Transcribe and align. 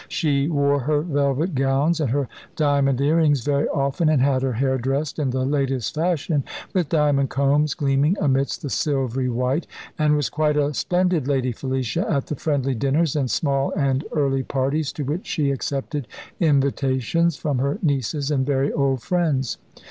She 0.09 0.47
wore 0.47 0.79
her 0.79 1.01
velvet 1.01 1.53
gowns 1.53 1.99
and 1.99 2.09
her 2.09 2.27
diamond 2.55 2.99
earrings 2.99 3.43
very 3.43 3.67
often, 3.67 4.09
and 4.09 4.19
had 4.19 4.41
her 4.41 4.53
hair 4.53 4.79
dressed 4.79 5.19
in 5.19 5.29
the 5.29 5.45
latest 5.45 5.93
fashion, 5.93 6.43
with 6.73 6.89
diamond 6.89 7.29
combs 7.29 7.75
gleaming 7.75 8.17
amidst 8.19 8.63
the 8.63 8.71
silvery 8.71 9.29
white, 9.29 9.67
and 9.99 10.15
was 10.15 10.27
quite 10.27 10.57
a 10.57 10.73
splendid 10.73 11.27
Lady 11.27 11.51
Felicia 11.51 12.03
at 12.11 12.25
the 12.25 12.35
friendly 12.35 12.73
dinners 12.73 13.15
and 13.15 13.29
small 13.29 13.71
and 13.77 14.03
early 14.11 14.41
parties 14.41 14.91
to 14.93 15.03
which 15.03 15.27
she 15.27 15.51
accepted 15.51 16.07
invitations 16.39 17.35
from 17.37 17.59
her 17.59 17.77
nieces 17.83 18.31
and 18.31 18.43
very 18.43 18.73
old 18.73 19.03
friends. 19.03 19.59